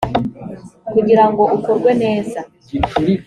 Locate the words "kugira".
0.91-1.23